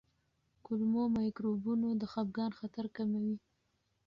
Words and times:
کولمو 0.65 1.03
مایکروبیوم 1.15 1.81
د 2.01 2.03
خپګان 2.11 2.51
خطر 2.59 2.85
کموي. 2.95 3.35